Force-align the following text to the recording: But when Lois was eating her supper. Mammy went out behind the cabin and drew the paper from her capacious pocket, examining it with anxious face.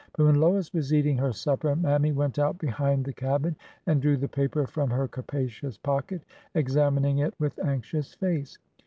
But 0.17 0.25
when 0.25 0.41
Lois 0.41 0.73
was 0.73 0.91
eating 0.95 1.19
her 1.19 1.31
supper. 1.31 1.75
Mammy 1.75 2.11
went 2.11 2.39
out 2.39 2.57
behind 2.57 3.05
the 3.05 3.13
cabin 3.13 3.55
and 3.85 4.01
drew 4.01 4.17
the 4.17 4.27
paper 4.27 4.65
from 4.65 4.89
her 4.89 5.07
capacious 5.07 5.77
pocket, 5.77 6.23
examining 6.55 7.19
it 7.19 7.35
with 7.37 7.59
anxious 7.63 8.15
face. 8.15 8.57